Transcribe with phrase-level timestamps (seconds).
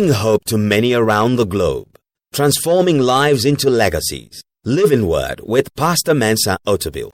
[0.00, 1.98] bringing hope to many around the globe,
[2.32, 4.42] transforming lives into legacies.
[4.64, 7.10] Living Word with Pastor Mensa Otabil.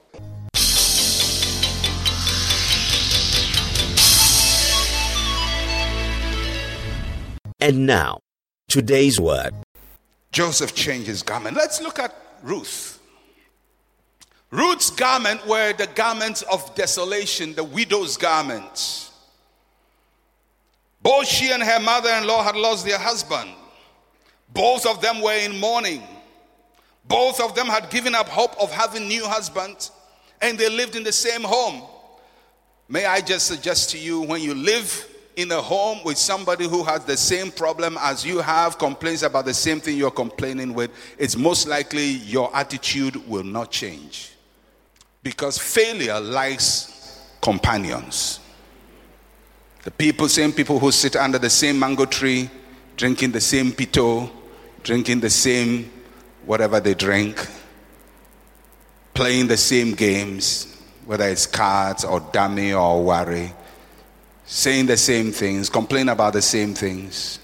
[7.59, 8.19] And now,
[8.69, 9.53] today's word.
[10.31, 11.57] Joseph changed his garment.
[11.57, 13.01] Let's look at Ruth.
[14.51, 19.06] Ruth's garment were the garments of desolation, the widow's garments.
[21.07, 23.49] Both she and her mother in law had lost their husband.
[24.53, 26.03] Both of them were in mourning.
[27.07, 29.91] Both of them had given up hope of having new husbands,
[30.41, 31.81] and they lived in the same home.
[32.89, 36.83] May I just suggest to you when you live in a home with somebody who
[36.83, 40.91] has the same problem as you have, complains about the same thing you're complaining with,
[41.17, 44.33] it's most likely your attitude will not change.
[45.23, 48.41] Because failure likes companions.
[49.87, 52.49] The people, same people who sit under the same mango tree,
[52.97, 54.29] drinking the same pito,
[54.83, 55.89] drinking the same
[56.45, 57.47] whatever they drink,
[59.13, 63.53] playing the same games, whether it's cards or dummy or worry
[64.45, 67.39] saying the same things, complain about the same things.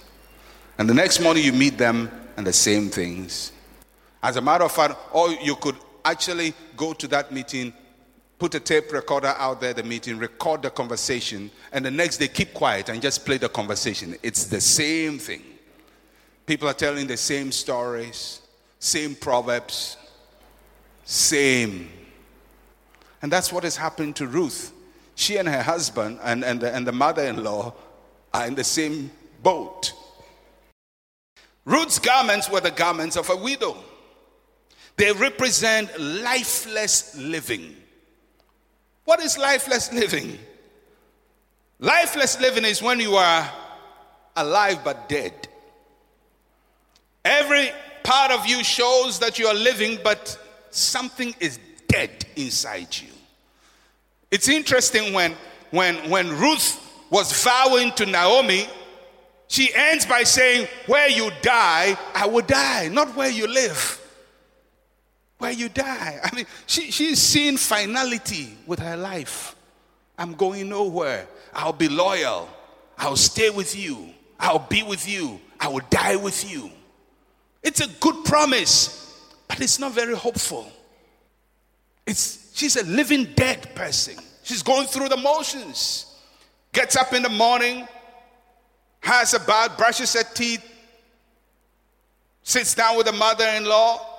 [0.77, 3.53] And the next morning you meet them and the same things.
[4.21, 7.73] As a matter of fact, or you could actually go to that meeting,
[8.39, 12.17] put a tape recorder out there, at the meeting, record the conversation, and the next
[12.17, 14.15] day keep quiet and just play the conversation.
[14.23, 15.41] It's the same thing.
[16.45, 18.41] People are telling the same stories,
[18.79, 19.97] same proverbs,
[21.05, 21.89] same.
[23.21, 24.73] And that's what has happened to Ruth
[25.15, 27.73] she and her husband and, and, the, and the mother in law
[28.33, 29.93] are in the same boat.
[31.65, 33.77] Ruth's garments were the garments of a widow,
[34.97, 37.75] they represent lifeless living.
[39.05, 40.39] What is lifeless living?
[41.79, 43.49] Lifeless living is when you are
[44.35, 45.33] alive but dead.
[47.25, 47.71] Every
[48.03, 50.37] part of you shows that you are living, but
[50.71, 53.09] something is dead inside you.
[54.31, 55.35] It's interesting when,
[55.71, 58.65] when, when Ruth was vowing to Naomi,
[59.47, 63.99] she ends by saying, Where you die, I will die, not where you live.
[65.43, 66.21] Where you die.
[66.23, 69.57] I mean, she, she's seeing finality with her life.
[70.17, 71.27] I'm going nowhere.
[71.53, 72.47] I'll be loyal.
[72.97, 74.13] I'll stay with you.
[74.39, 75.41] I'll be with you.
[75.59, 76.71] I will die with you.
[77.61, 80.71] It's a good promise, but it's not very hopeful.
[82.07, 84.15] It's She's a living dead person.
[84.43, 86.05] She's going through the motions.
[86.71, 87.85] Gets up in the morning,
[89.01, 90.63] has a bath, brushes her teeth,
[92.43, 94.12] sits down with the mother in law.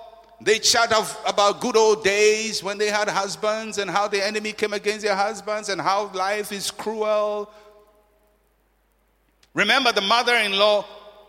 [0.44, 4.52] They chat of, about good old days when they had husbands and how the enemy
[4.52, 7.50] came against their husbands and how life is cruel.
[9.54, 10.84] Remember, the mother in law,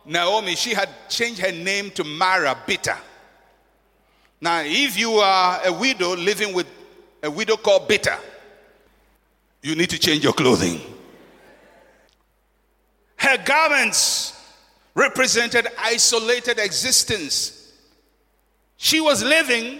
[0.05, 2.97] Naomi, she had changed her name to Mara, bitter.
[4.41, 6.67] Now, if you are a widow living with
[7.23, 8.17] a widow called bitter,
[9.61, 10.81] you need to change your clothing.
[13.15, 14.33] Her garments
[14.93, 17.64] represented isolated existence.
[18.77, 19.79] She was living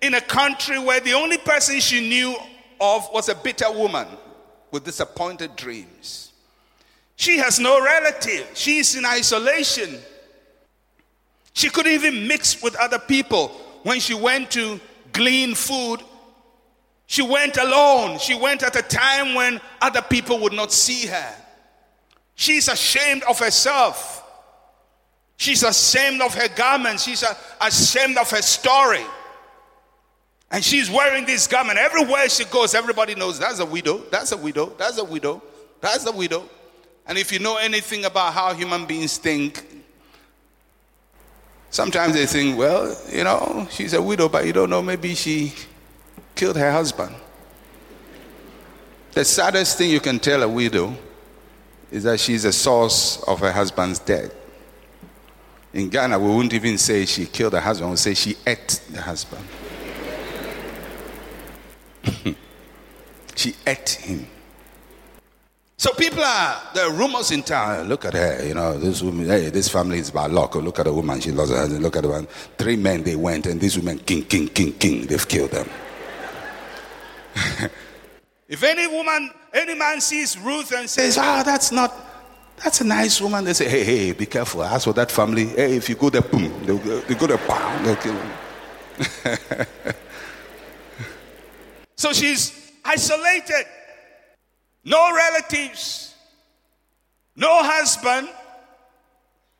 [0.00, 2.36] in a country where the only person she knew
[2.80, 4.06] of was a bitter woman
[4.70, 6.32] with disappointed dreams.
[7.16, 9.98] She has no relative, she's in isolation.
[11.52, 13.48] She couldn't even mix with other people.
[13.84, 14.80] When she went to
[15.12, 16.00] glean food,
[17.06, 18.18] she went alone.
[18.18, 21.34] She went at a time when other people would not see her.
[22.34, 24.23] She's ashamed of herself.
[25.36, 27.04] She's ashamed of her garments.
[27.04, 27.24] She's
[27.60, 29.04] ashamed of her story.
[30.50, 31.78] And she's wearing this garment.
[31.78, 35.42] Everywhere she goes, everybody knows that's a widow, that's a widow, that's a widow,
[35.80, 36.48] that's a widow.
[37.06, 39.66] And if you know anything about how human beings think,
[41.70, 45.52] sometimes they think, well, you know, she's a widow, but you don't know, maybe she
[46.36, 47.14] killed her husband.
[49.12, 50.96] The saddest thing you can tell a widow
[51.90, 54.32] is that she's the source of her husband's death.
[55.74, 59.02] In Ghana, we wouldn't even say she killed her husband, we say she ate the
[59.02, 59.44] husband.
[63.34, 64.24] she ate him.
[65.76, 67.88] So people are, there are rumors in town.
[67.88, 70.54] Look at her, you know, this woman, hey, this family is by luck.
[70.54, 71.82] Look at the woman, she lost her husband.
[71.82, 72.28] Look at the one.
[72.56, 75.68] Three men, they went, and these women, king, king, king, king, they've killed them.
[78.48, 81.92] if any woman, any man sees Ruth and says, Ah, oh, that's not,
[82.62, 84.62] that's a nice woman, they say, Hey, hey, be careful.
[84.62, 87.84] As for that family, hey, if you go there, boom, they'll, they go there, bam,
[87.84, 88.32] they'll kill him.
[91.96, 93.66] so she's isolated,
[94.84, 96.14] no relatives,
[97.36, 98.28] no husband,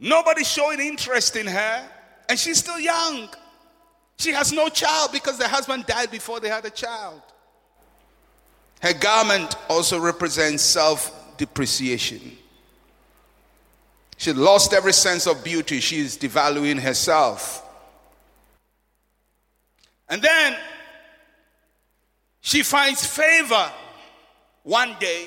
[0.05, 1.89] Nobody showing interest in her,
[2.29, 3.29] and she's still young.
[4.19, 7.23] She has no child because the husband died before they had a child.
[8.83, 12.37] Her garment also represents self depreciation.
[14.17, 15.81] She lost every sense of beauty.
[15.81, 17.63] She is devaluing herself.
[20.09, 20.57] And then
[22.41, 23.71] she finds favor
[24.63, 25.27] one day,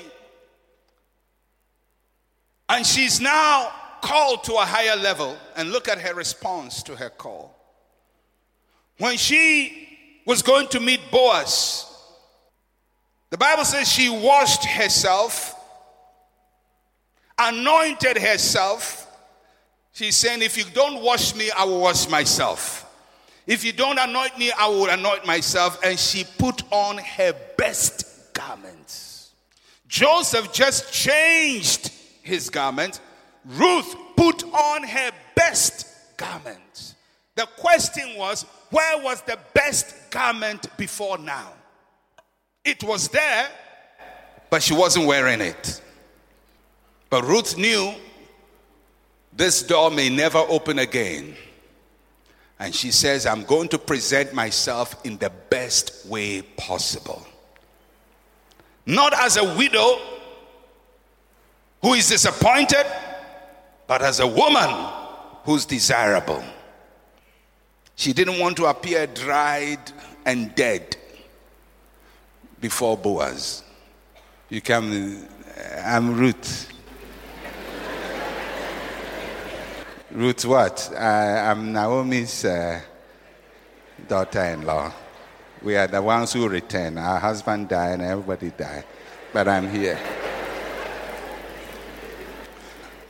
[2.68, 5.36] and she's now called to a higher level.
[5.56, 7.54] And look at her response to her call.
[8.98, 11.86] When she was going to meet Boaz,
[13.30, 15.54] the Bible says she washed herself,
[17.38, 19.06] anointed herself.
[19.92, 22.84] She's saying, If you don't wash me, I will wash myself.
[23.46, 25.80] If you don't anoint me, I will anoint myself.
[25.82, 29.32] And she put on her best garments.
[29.88, 31.90] Joseph just changed
[32.22, 33.00] his garment.
[33.46, 35.86] Ruth put on her best
[36.18, 36.94] garment.
[37.36, 41.52] The question was, where was the best garment before now?
[42.64, 43.48] It was there,
[44.50, 45.80] but she wasn't wearing it.
[47.10, 47.94] But Ruth knew
[49.32, 51.36] this door may never open again.
[52.58, 57.24] And she says, I'm going to present myself in the best way possible.
[58.84, 60.00] Not as a widow
[61.82, 62.84] who is disappointed,
[63.86, 64.68] but as a woman
[65.44, 66.42] who's desirable.
[67.94, 69.80] She didn't want to appear dried
[70.24, 70.96] and dead
[72.60, 73.62] before Boaz.
[74.48, 75.26] You come,
[75.56, 76.72] uh, I'm Ruth.
[80.10, 80.90] Ruth, what?
[80.94, 82.80] Uh, I'm Naomi's uh,
[84.08, 84.90] daughter in law.
[85.62, 86.96] We are the ones who return.
[86.96, 88.84] Our husband died and everybody died.
[89.34, 89.98] But I'm here.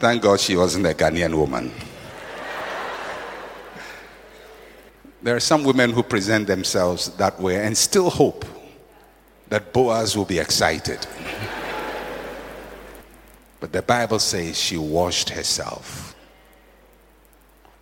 [0.01, 1.73] Thank God she wasn't a Ghanaian woman.
[5.23, 8.45] There are some women who present themselves that way and still hope
[9.49, 11.07] that Boaz will be excited.
[13.61, 16.15] but the Bible says she washed herself,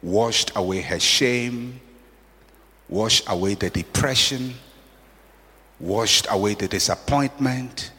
[0.06, 1.80] washed away her shame,
[2.88, 4.54] washed away the depression,
[5.80, 7.90] washed away the disappointment,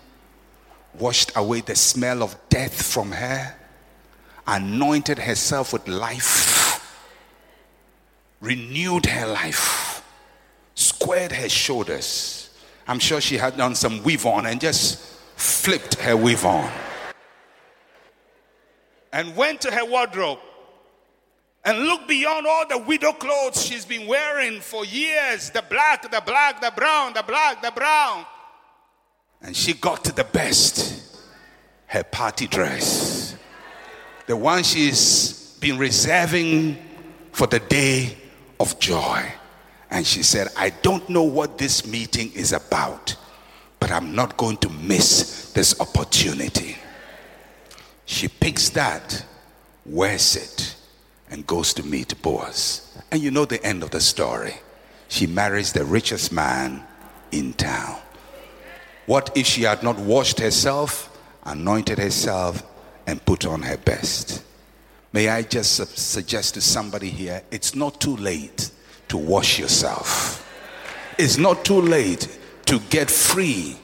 [0.98, 3.56] washed away the smell of death from her,
[4.48, 6.58] anointed herself with life
[8.42, 10.04] renewed her life,
[10.76, 12.50] squared her shoulders.
[12.88, 15.00] I'm sure she had done some weave on and just
[15.36, 16.72] flipped her weave on.
[19.12, 20.40] And went to her wardrobe
[21.68, 26.22] and look beyond all the widow clothes she's been wearing for years the black, the
[26.26, 28.26] black, the brown, the black, the brown.
[29.42, 31.22] And she got the best
[31.88, 33.36] her party dress.
[34.28, 36.78] The one she's been reserving
[37.34, 38.16] for the day
[38.62, 39.30] of joy.
[39.92, 43.14] And she said, I don't know what this meeting is about,
[43.82, 46.78] but I'm not going to miss this opportunity.
[48.06, 49.26] She picks that,
[49.86, 50.77] wears it,
[51.30, 52.98] and goes to meet Boaz.
[53.12, 54.56] And you know the end of the story.
[55.08, 56.84] She marries the richest man
[57.32, 57.98] in town.
[59.06, 62.64] What if she had not washed herself, anointed herself,
[63.06, 64.44] and put on her best?
[65.14, 68.70] May I just suggest to somebody here it's not too late
[69.08, 70.44] to wash yourself.
[71.18, 73.78] It's not too late to get free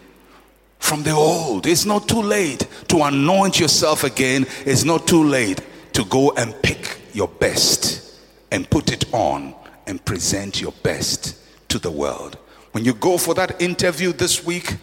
[0.79, 1.65] from the old.
[1.65, 4.45] It's not too late to anoint yourself again.
[4.65, 5.61] It's not too late
[5.93, 8.19] to go and pick your best
[8.51, 9.55] and put it on
[9.87, 11.35] and present your best
[11.69, 12.37] to the world.
[12.71, 14.77] When you go for that interview this week,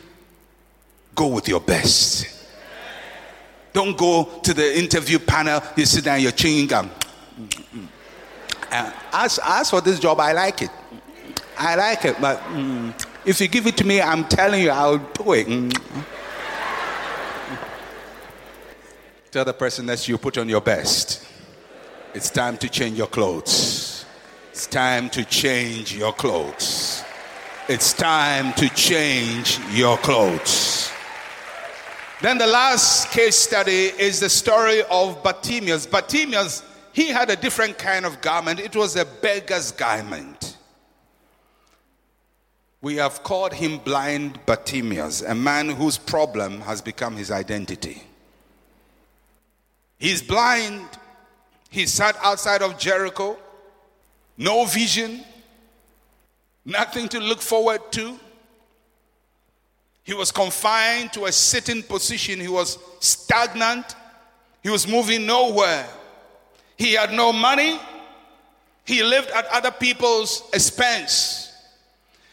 [1.15, 2.47] go with your best.
[3.73, 6.91] Don't go to the interview panel, you sit down, you're chewing gum.
[8.71, 10.71] Uh, as, as for this job, I like it.
[11.59, 14.99] I like it, but mm, if you give it to me, I'm telling you, I'll
[14.99, 15.47] do it.
[15.47, 16.05] Mm.
[19.31, 21.25] Tell the person that you put on your best.
[22.15, 24.05] It's time to change your clothes.
[24.51, 27.05] It's time to change your clothes.
[27.69, 30.91] It's time to change your clothes.
[32.21, 35.87] Then the last case study is the story of Bartimaeus.
[35.87, 38.59] Bartimaeus, he had a different kind of garment.
[38.59, 40.59] It was a beggar's garment.
[42.83, 48.03] We have called him blind Bartimaeus, a man whose problem has become his identity.
[50.01, 50.89] He's blind.
[51.69, 53.39] He sat outside of Jericho,
[54.37, 55.23] no vision,
[56.65, 58.19] nothing to look forward to.
[60.03, 62.41] He was confined to a sitting position.
[62.41, 63.95] He was stagnant.
[64.63, 65.87] He was moving nowhere.
[66.77, 67.79] He had no money.
[68.85, 71.53] He lived at other people's expense.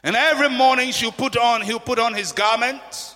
[0.03, 3.15] And every morning she'll put on, he'll put on his garment.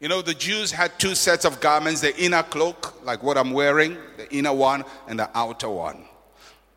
[0.00, 3.50] You know, the Jews had two sets of garments the inner cloak, like what I'm
[3.50, 6.04] wearing, the inner one, and the outer one.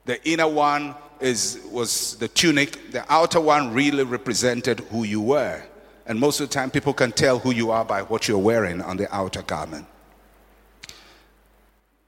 [0.04, 5.64] The inner one is, was the tunic, the outer one really represented who you were.
[6.06, 8.82] And most of the time, people can tell who you are by what you're wearing
[8.82, 9.88] on the outer garment.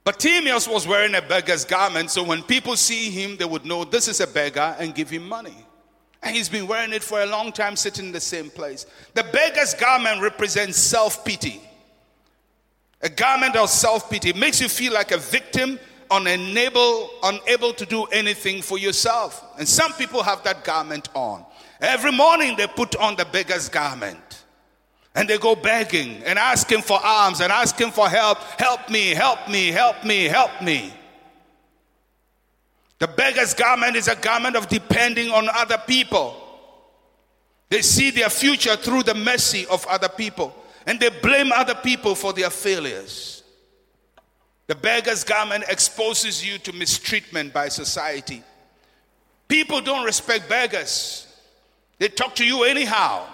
[0.04, 3.84] But Bartimaeus was wearing a beggar's garment, so when people see him, they would know
[3.84, 5.65] this is a beggar and give him money.
[6.26, 8.84] And he's been wearing it for a long time, sitting in the same place.
[9.14, 11.60] The beggar's garment represents self pity.
[13.00, 15.78] A garment of self pity makes you feel like a victim,
[16.10, 19.56] unable, unable to do anything for yourself.
[19.56, 21.44] And some people have that garment on.
[21.80, 24.42] Every morning they put on the beggar's garment.
[25.14, 28.38] And they go begging and asking for alms and asking for help.
[28.58, 30.92] Help me, help me, help me, help me.
[32.98, 36.42] The beggar's garment is a garment of depending on other people.
[37.68, 40.54] They see their future through the mercy of other people
[40.86, 43.42] and they blame other people for their failures.
[44.68, 48.42] The beggar's garment exposes you to mistreatment by society.
[49.48, 51.26] People don't respect beggars,
[51.98, 53.26] they talk to you anyhow.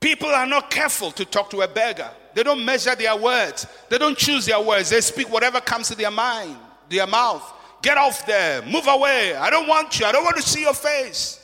[0.00, 2.10] People are not careful to talk to a beggar.
[2.34, 3.66] They don't measure their words.
[3.88, 4.90] They don't choose their words.
[4.90, 6.56] They speak whatever comes to their mind,
[6.90, 7.53] their mouth.
[7.84, 8.62] Get off there.
[8.62, 9.36] Move away.
[9.36, 10.06] I don't want you.
[10.06, 11.38] I don't want to see your face.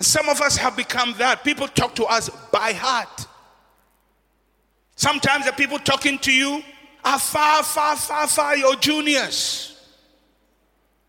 [0.00, 1.44] some of us have become that.
[1.44, 3.26] People talk to us by heart.
[4.96, 6.62] Sometimes the people talking to you
[7.04, 9.78] are far, far, far, far your juniors.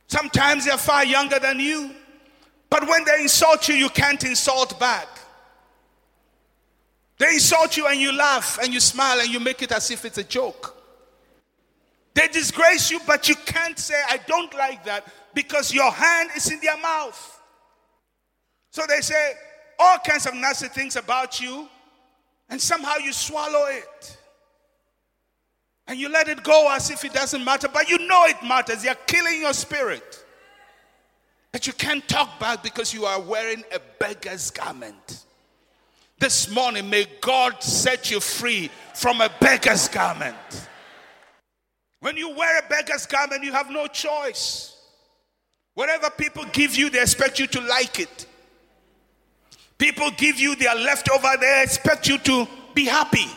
[0.07, 1.91] Sometimes they're far younger than you.
[2.69, 5.07] But when they insult you, you can't insult back.
[7.17, 10.03] They insult you and you laugh and you smile and you make it as if
[10.03, 10.72] it's a joke.
[12.13, 16.51] They disgrace you, but you can't say, I don't like that because your hand is
[16.51, 17.41] in their mouth.
[18.71, 19.33] So they say
[19.79, 21.67] all kinds of nasty things about you,
[22.49, 24.17] and somehow you swallow it.
[25.87, 28.83] And you let it go as if it doesn't matter, but you know it matters.
[28.83, 30.23] They're killing your spirit.
[31.51, 35.25] But you can't talk back because you are wearing a beggar's garment.
[36.19, 40.35] This morning, may God set you free from a beggar's garment.
[42.03, 44.75] When you wear a beggar's garment, you have no choice.
[45.73, 48.25] Whatever people give you, they expect you to like it.
[49.77, 53.27] People give you their leftover, they expect you to be happy.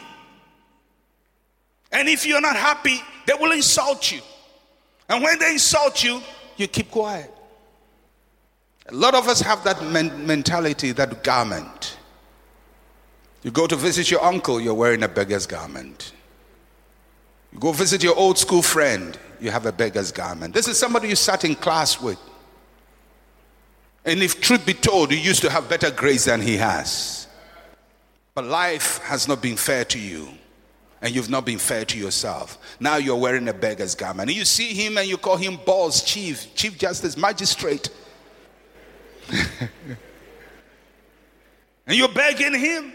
[1.93, 4.21] And if you're not happy, they will insult you.
[5.09, 6.21] And when they insult you,
[6.57, 7.33] you keep quiet.
[8.89, 11.99] A lot of us have that men- mentality, that garment.
[13.45, 16.15] You go to visit your uncle, you're wearing a beggar's garment.
[17.53, 20.55] You go visit your old school friend, you have a beggar's garment.
[20.55, 22.19] This is somebody you sat in class with.
[24.05, 27.27] And if truth be told, you used to have better grades than he has.
[28.35, 30.29] But life has not been fair to you.
[31.03, 32.59] And you've not been fair to yourself.
[32.81, 34.31] Now you're wearing a beggar's garment.
[34.31, 37.91] And you see him and you call him boss, chief, chief justice, magistrate.
[39.31, 39.59] and
[41.89, 42.93] you're begging him.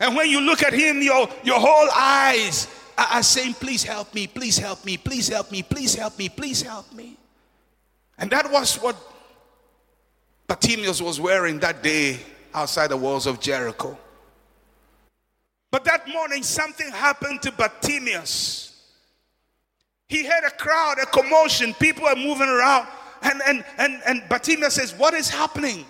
[0.00, 2.66] And when you look at him, your, your whole eyes
[2.98, 6.62] are, saying, Please help me, please help me, please help me, please help me, please
[6.62, 7.16] help me.
[8.18, 8.96] And that was what
[10.46, 12.18] Bartimaeus was wearing that day
[12.52, 13.96] outside the walls of Jericho.
[15.70, 18.64] But that morning, something happened to Bartimaeus.
[20.08, 22.88] He heard a crowd, a commotion, people are moving around.
[23.22, 25.84] And, and, and, and Bartimaeus says, What is happening?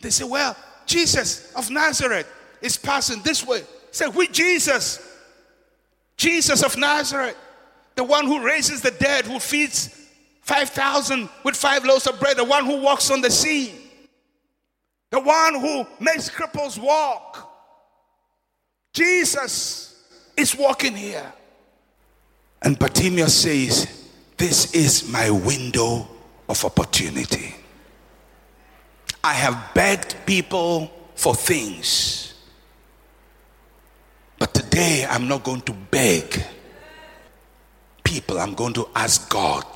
[0.00, 2.28] They say, Well, Jesus of Nazareth
[2.60, 3.62] is passing this way.
[3.90, 5.08] Say, we Jesus.
[6.22, 7.36] Jesus of Nazareth.
[7.96, 9.88] The one who raises the dead, who feeds
[10.42, 12.36] 5,000 with five loaves of bread.
[12.36, 13.74] The one who walks on the sea.
[15.10, 17.50] The one who makes cripples walk.
[18.94, 20.00] Jesus
[20.36, 21.32] is walking here.
[22.62, 26.06] And Bartimaeus says, This is my window
[26.48, 27.56] of opportunity.
[29.24, 32.31] I have begged people for things.
[34.72, 36.42] Today, I'm not going to beg
[38.02, 39.66] people, I'm going to ask God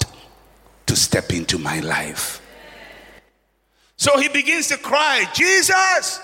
[0.87, 2.41] to step into my life.
[3.99, 6.19] So he begins to cry, Jesus!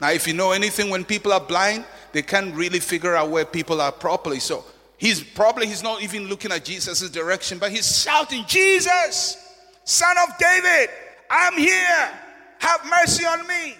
[0.00, 3.44] Now, if you know anything, when people are blind, they can't really figure out where
[3.44, 4.40] people are properly.
[4.40, 4.64] So
[4.98, 9.36] he's probably he's not even looking at Jesus' direction, but he's shouting, Jesus,
[9.84, 10.90] son of David,
[11.30, 12.10] I'm here.
[12.58, 13.76] Have mercy on me.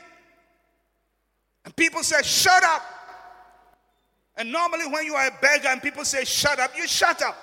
[1.64, 2.83] And people say, Shut up.
[4.37, 7.37] And normally, when you are a beggar and people say, shut up, you shut up.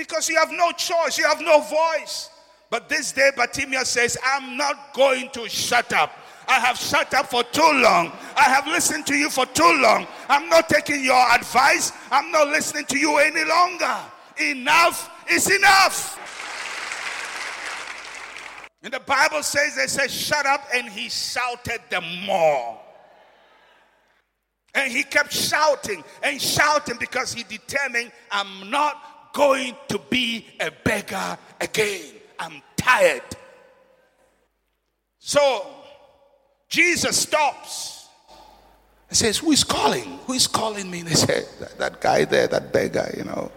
[0.00, 2.30] because you have no choice, you have no voice.
[2.70, 6.12] But this day, Bartimaeus says, I'm not going to shut up.
[6.48, 8.12] I have shut up for too long.
[8.36, 10.06] I have listened to you for too long.
[10.28, 11.92] I'm not taking your advice.
[12.10, 13.94] I'm not listening to you any longer.
[14.38, 16.16] Enough is enough.
[18.82, 22.79] And the Bible says they said, shut up, and he shouted the more.
[24.74, 30.70] And he kept shouting and shouting because he determined, I'm not going to be a
[30.84, 32.14] beggar again.
[32.38, 33.22] I'm tired.
[35.18, 35.66] So
[36.68, 38.08] Jesus stops
[39.08, 40.18] and says, Who is calling?
[40.26, 41.00] Who is calling me?
[41.00, 43.50] And they said, that, that guy there, that beggar, you know.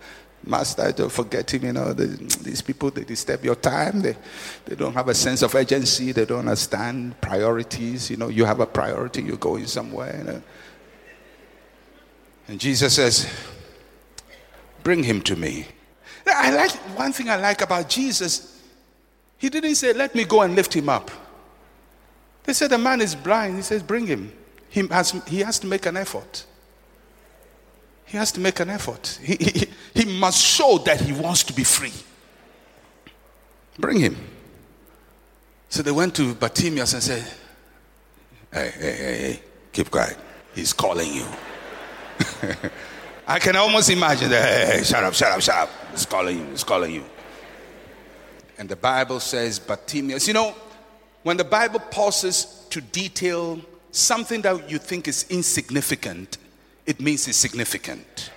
[0.46, 1.94] Master, don't forget him, you know.
[1.94, 2.06] The,
[2.42, 4.02] these people, they disturb your time.
[4.02, 4.18] They,
[4.66, 6.12] they don't have a sense of urgency.
[6.12, 8.10] They don't understand priorities.
[8.10, 10.18] You know, you have a priority, you're going somewhere.
[10.18, 10.42] You know.
[12.48, 13.32] And Jesus says,
[14.84, 15.68] Bring him to me.
[16.28, 18.62] I like one thing I like about Jesus.
[19.38, 21.12] He didn't say, Let me go and lift him up.
[22.44, 23.56] They said the man is blind.
[23.56, 24.32] He says, Bring him.
[24.70, 26.46] He has, he has to make an effort.
[28.06, 29.20] He has to make an effort.
[29.24, 31.94] He, he, he must show that he wants to be free.
[33.80, 34.18] Bring him.
[35.70, 37.24] So they went to Bartimaeus and said,
[38.52, 39.40] Hey, hey, hey, hey,
[39.72, 40.18] keep quiet.
[40.54, 41.26] He's calling you.
[43.28, 44.68] I can almost imagine that.
[44.70, 45.70] Hey, hey, shut up, shut up, shut up.
[45.94, 47.04] It's calling you, it's calling you.
[48.58, 50.56] And the Bible says, Bartimaeus, you know,
[51.24, 53.60] when the Bible pauses to detail
[53.92, 56.38] something that you think is insignificant,
[56.86, 58.32] it means it's significant.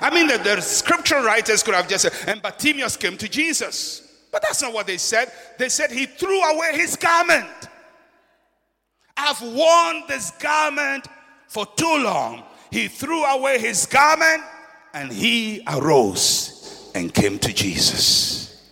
[0.00, 4.00] I mean, the, the scripture writers could have just said, and Bartimaeus came to Jesus.
[4.32, 5.30] But that's not what they said.
[5.58, 7.46] They said he threw away his garment.
[9.16, 11.06] I've worn this garment
[11.46, 12.42] for too long.
[12.74, 14.42] He threw away his garment
[14.92, 18.68] and he arose and came to Jesus.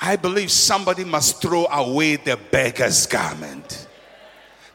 [0.00, 3.86] I believe somebody must throw away the beggar's garment.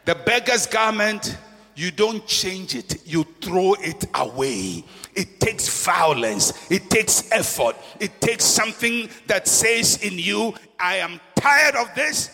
[0.04, 1.36] The beggar's garment,
[1.74, 4.84] you don't change it, you throw it away.
[5.12, 11.20] It takes violence, it takes effort, it takes something that says in you, I am
[11.34, 12.30] tired of this,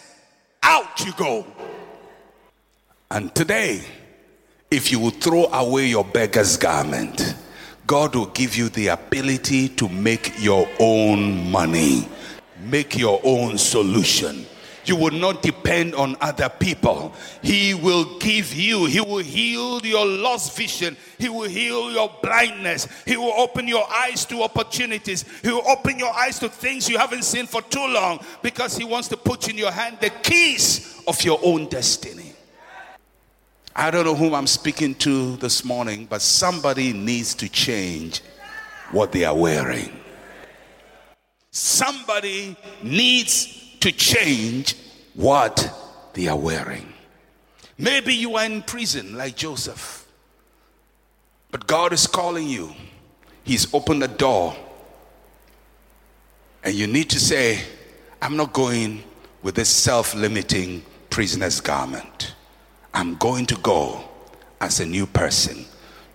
[0.63, 1.47] out you go.
[3.11, 3.81] And today,
[4.71, 7.35] if you will throw away your beggar's garment,
[7.87, 12.09] God will give you the ability to make your own money
[12.65, 14.47] make your own solution.
[14.85, 17.15] You will not depend on other people.
[17.43, 20.97] He will give you, He will heal your lost vision.
[21.19, 22.89] He will heal your blindness.
[23.05, 25.25] He will open your eyes to opportunities.
[25.43, 28.85] He will open your eyes to things you haven't seen for too long because He
[28.85, 32.20] wants to put in your hand the keys of your own destiny.
[33.75, 38.21] I don't know whom I'm speaking to this morning, but somebody needs to change
[38.91, 39.93] what they are wearing.
[41.53, 44.77] Somebody needs to change
[45.15, 45.73] what
[46.15, 46.93] they are wearing.
[47.79, 50.07] Maybe you are in prison like Joseph,
[51.51, 52.75] but God is calling you.
[53.45, 54.55] He's opened the door,
[56.63, 57.63] and you need to say,
[58.21, 59.03] I'm not going
[59.43, 62.35] with this self limiting prisoner's garment.
[63.01, 64.05] I'm going to go
[64.61, 65.65] as a new person,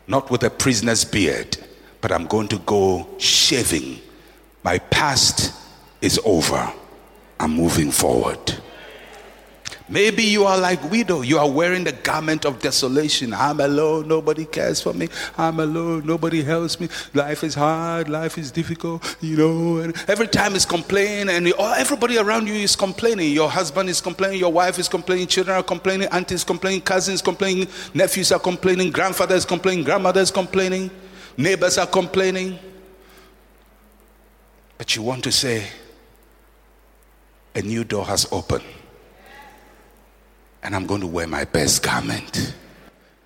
[0.06, 1.58] not with a prisoner's beard,
[2.00, 4.02] but I'm going to go shaving
[4.64, 5.52] my past
[6.00, 6.72] is over.
[7.40, 8.60] I'm moving forward.
[9.88, 11.22] Maybe you are like widow.
[11.22, 13.34] You are wearing the garment of desolation.
[13.34, 14.08] I'm alone.
[14.08, 15.10] Nobody cares for me.
[15.38, 16.08] I'm alone.
[16.08, 16.90] Nobody helps me.
[17.14, 18.10] Life is hard.
[18.10, 19.16] Life is difficult.
[19.22, 19.78] You know.
[19.78, 23.32] And every time is complaining, and everybody around you is complaining.
[23.32, 24.40] Your husband is complaining.
[24.40, 25.28] Your wife is complaining.
[25.28, 26.08] Children are complaining.
[26.12, 26.82] Aunties complaining.
[26.82, 27.68] Cousins complaining.
[27.94, 28.90] Nephews are complaining.
[28.92, 29.84] Grandfather is complaining.
[29.84, 30.90] Grandmother is complaining.
[31.38, 32.58] Neighbors are complaining.
[34.80, 35.68] But you want to say,
[37.54, 38.64] a new door has opened.
[40.66, 42.56] And I'm going to wear my best garment.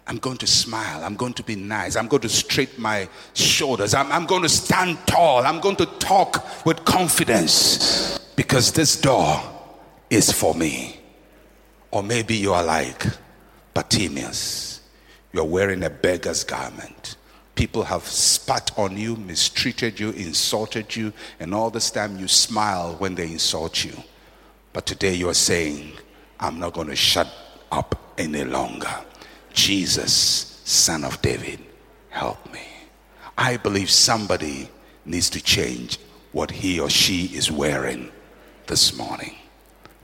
[0.05, 1.05] I'm going to smile.
[1.05, 1.95] I'm going to be nice.
[1.95, 3.93] I'm going to straighten my shoulders.
[3.93, 5.45] I'm, I'm going to stand tall.
[5.45, 9.41] I'm going to talk with confidence because this door
[10.09, 10.99] is for me.
[11.91, 13.05] Or maybe you are like
[13.73, 14.81] Bartimaeus.
[15.31, 17.15] You're wearing a beggar's garment.
[17.55, 22.95] People have spat on you, mistreated you, insulted you, and all this time you smile
[22.97, 23.93] when they insult you.
[24.73, 25.93] But today you are saying,
[26.39, 27.27] I'm not going to shut
[27.71, 28.93] up any longer.
[29.53, 31.59] Jesus, Son of David,
[32.09, 32.61] help me.
[33.37, 34.69] I believe somebody
[35.05, 35.97] needs to change
[36.31, 38.11] what he or she is wearing
[38.67, 39.35] this morning.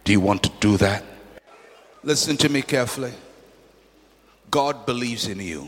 [0.04, 1.04] Do you want to do that?
[2.04, 3.14] Listen to me carefully.
[4.52, 5.68] God believes in you.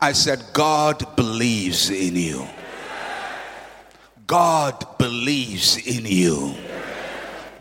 [0.00, 2.46] I said, God believes in you.
[4.26, 6.54] God believes in you.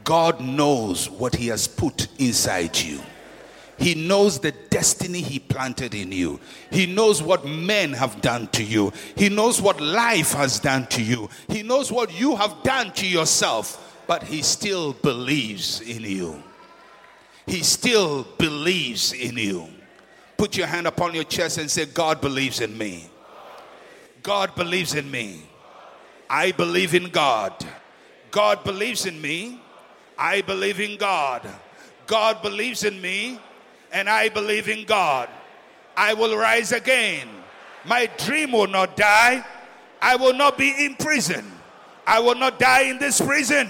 [0.05, 3.01] God knows what He has put inside you.
[3.77, 6.39] He knows the destiny He planted in you.
[6.71, 8.93] He knows what men have done to you.
[9.17, 11.29] He knows what life has done to you.
[11.49, 16.41] He knows what you have done to yourself, but He still believes in you.
[17.47, 19.67] He still believes in you.
[20.37, 23.09] Put your hand upon your chest and say, God believes in me.
[24.21, 25.41] God believes in me.
[26.29, 27.53] I believe in God.
[28.31, 29.61] God believes in me.
[30.17, 31.47] I believe in God.
[32.07, 33.39] God believes in me,
[33.91, 35.29] and I believe in God.
[35.97, 37.27] I will rise again.
[37.85, 39.45] My dream will not die.
[40.01, 41.51] I will not be in prison.
[42.05, 43.69] I will not die in this prison.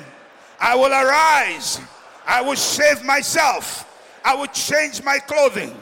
[0.60, 1.80] I will arise.
[2.26, 3.92] I will shave myself.
[4.24, 5.76] I will change my clothing.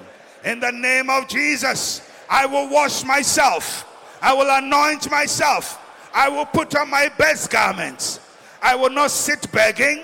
[0.44, 3.90] In the name of Jesus, I will wash myself.
[4.22, 5.80] I will anoint myself.
[6.14, 8.20] I will put on my best garments.
[8.62, 10.04] I will not sit begging.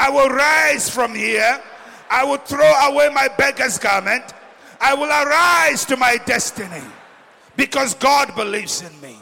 [0.00, 1.62] I will rise from here.
[2.10, 4.24] I will throw away my beggar's garment.
[4.80, 6.82] I will arise to my destiny
[7.54, 9.18] because God believes in me.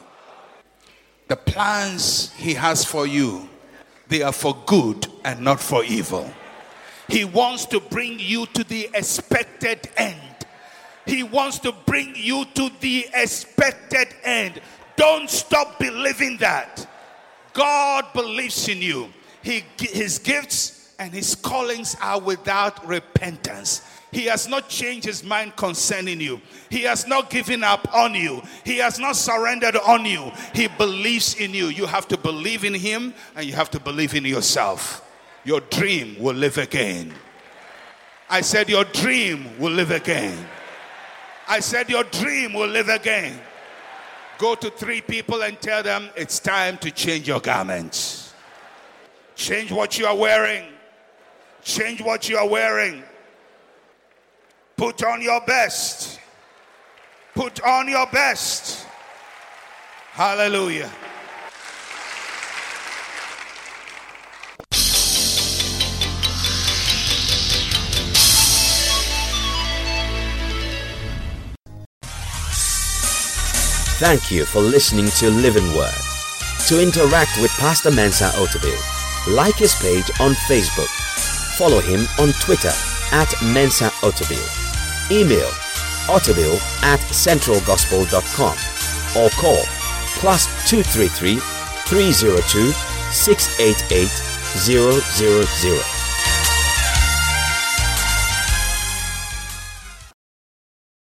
[1.26, 3.48] The plans He has for you,
[4.06, 6.32] they are for good and not for evil.
[7.08, 10.46] He wants to bring you to the expected end.
[11.06, 14.60] He wants to bring you to the expected end.
[14.94, 16.86] Don't stop believing that.
[17.52, 19.08] God believes in you.
[19.42, 23.83] He, his gifts and his callings are without repentance.
[24.11, 26.40] He has not changed his mind concerning you.
[26.70, 28.42] He has not given up on you.
[28.64, 30.33] He has not surrendered on you.
[30.55, 31.66] He believes in you.
[31.66, 35.05] You have to believe in him and you have to believe in yourself.
[35.44, 37.12] Your dream will live again.
[38.31, 40.46] I said, Your dream will live again.
[41.46, 43.38] I said, Your dream will live again.
[44.38, 48.27] Go to three people and tell them it's time to change your garments.
[49.38, 50.64] Change what you are wearing.
[51.62, 53.05] Change what you are wearing.
[54.77, 56.18] Put on your best.
[57.37, 58.85] Put on your best.
[60.11, 60.90] Hallelujah.
[74.01, 75.94] Thank you for listening to Living Word.
[76.66, 78.97] To interact with Pastor Mensa Otabil,
[79.28, 80.88] like his page on Facebook.
[81.56, 82.72] Follow him on Twitter
[83.12, 84.42] at Mensa Otabil.
[85.10, 85.48] Email
[86.08, 88.56] otabil at centralgospel.com
[89.16, 89.62] or call
[90.20, 91.38] plus 233
[91.86, 92.72] 302
[93.12, 94.08] 688
[94.56, 95.97] 000.